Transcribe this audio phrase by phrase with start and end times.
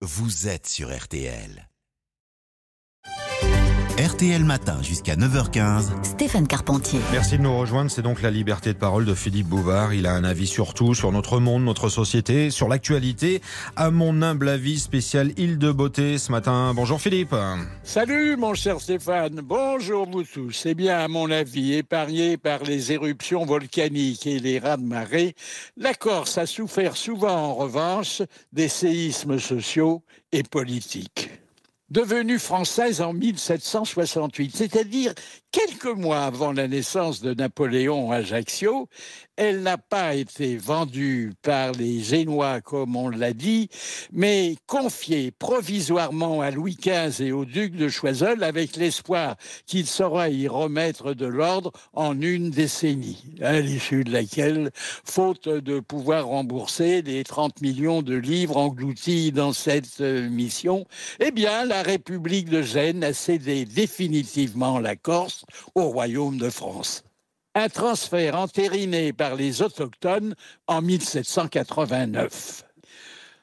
[0.00, 1.67] vous êtes sur RTL.
[4.18, 6.02] RTL Matin jusqu'à 9h15.
[6.02, 6.98] Stéphane Carpentier.
[7.12, 7.88] Merci de nous rejoindre.
[7.88, 9.94] C'est donc la liberté de parole de Philippe Bouvard.
[9.94, 13.40] Il a un avis sur tout, sur notre monde, notre société, sur l'actualité.
[13.76, 16.72] À mon humble avis spécial île de beauté ce matin.
[16.74, 17.32] Bonjour Philippe.
[17.84, 19.40] Salut mon cher Stéphane.
[19.40, 20.50] Bonjour vous tous.
[20.50, 25.36] C'est bien à mon avis, épargné par les éruptions volcaniques et les raz-de-marée,
[25.76, 28.22] la Corse a souffert souvent en revanche
[28.52, 31.27] des séismes sociaux et politiques
[31.90, 35.14] devenue française en 1768, c'est-à-dire
[35.50, 38.88] quelques mois avant la naissance de Napoléon à Ajaccio,
[39.36, 43.68] elle n'a pas été vendue par les Génois, comme on l'a dit,
[44.12, 50.28] mais confiée provisoirement à Louis XV et au duc de Choiseul avec l'espoir qu'il saura
[50.28, 57.02] y remettre de l'ordre en une décennie, à l'issue de laquelle, faute de pouvoir rembourser
[57.02, 60.84] les 30 millions de livres engloutis dans cette euh, mission,
[61.20, 67.04] eh bien, République de Gênes a cédé définitivement la Corse au royaume de France
[67.58, 70.34] un transfert entériné par les autochtones
[70.68, 72.67] en 1789.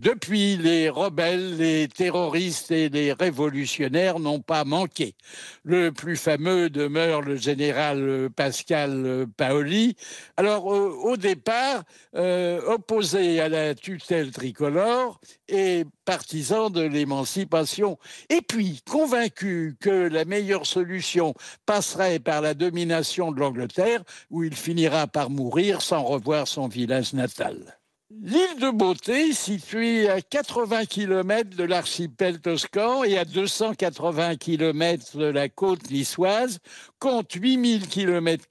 [0.01, 5.15] Depuis, les rebelles, les terroristes et les révolutionnaires n'ont pas manqué.
[5.63, 9.95] Le plus fameux demeure le général Pascal Paoli.
[10.35, 11.83] Alors, euh, au départ,
[12.15, 17.97] euh, opposé à la tutelle tricolore et partisan de l'émancipation.
[18.29, 21.33] Et puis, convaincu que la meilleure solution
[21.65, 27.13] passerait par la domination de l'Angleterre, où il finira par mourir sans revoir son village
[27.13, 27.77] natal.
[28.21, 35.25] L'île de Beauté, située à 80 km de l'archipel toscan et à 280 km de
[35.25, 36.59] la côte niçoise,
[36.99, 38.45] compte 8000 km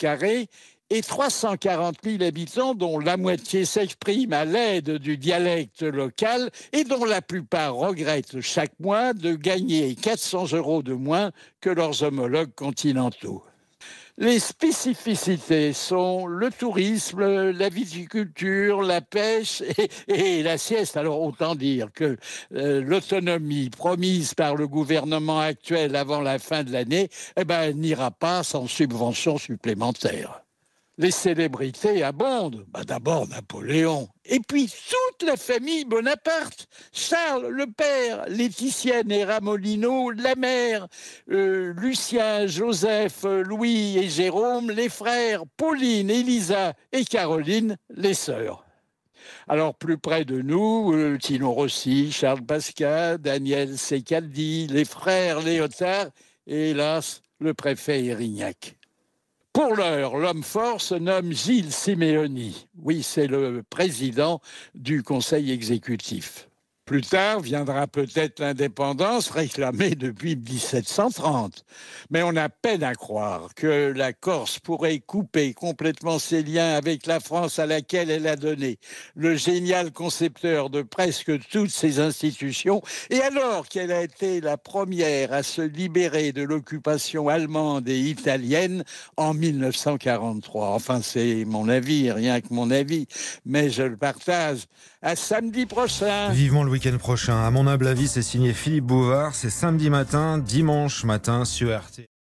[0.90, 7.06] et 340 000 habitants, dont la moitié s'exprime à l'aide du dialecte local et dont
[7.06, 11.30] la plupart regrettent chaque mois de gagner 400 euros de moins
[11.62, 13.42] que leurs homologues continentaux.
[14.16, 19.60] Les spécificités sont le tourisme, la viticulture, la pêche
[20.08, 20.96] et, la sieste.
[20.96, 22.16] Alors autant dire que
[22.54, 28.12] euh, l'autonomie promise par le gouvernement actuel avant la fin de l'année eh ben, n'ira
[28.12, 30.43] pas sans subvention supplémentaire
[30.98, 32.64] les célébrités abondent.
[32.68, 40.10] Bah, d'abord Napoléon, et puis toute la famille Bonaparte, Charles le père, Laetitia et Ramolino
[40.10, 40.86] la mère,
[41.30, 48.64] euh, Lucien, Joseph, Louis et Jérôme les frères, Pauline, Elisa et Caroline les sœurs.
[49.48, 56.06] Alors plus près de nous, euh, Tino Rossi, Charles Pascal, Daniel Secaldi, les frères Léotard
[56.46, 58.76] et hélas le préfet Erignac.
[59.54, 62.66] Pour l'heure, l'homme fort se nomme Gilles Simeoni.
[62.82, 64.40] Oui, c'est le président
[64.74, 66.48] du conseil exécutif.
[66.84, 71.64] Plus tard viendra peut-être l'indépendance réclamée depuis 1730.
[72.10, 77.06] Mais on a peine à croire que la Corse pourrait couper complètement ses liens avec
[77.06, 78.78] la France à laquelle elle a donné
[79.16, 85.32] le génial concepteur de presque toutes ses institutions, et alors qu'elle a été la première
[85.32, 88.84] à se libérer de l'occupation allemande et italienne
[89.16, 90.68] en 1943.
[90.68, 93.06] Enfin, c'est mon avis, rien que mon avis,
[93.46, 94.66] mais je le partage.
[95.00, 96.32] À samedi prochain.
[96.74, 97.36] Week-end prochain.
[97.36, 99.34] À mon humble avis, c'est signé Philippe Bouvard.
[99.34, 102.13] C'est samedi matin, dimanche matin sur RT.